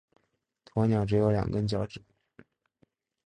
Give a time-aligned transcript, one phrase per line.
[0.73, 2.01] 鸵鸟只有两根脚趾。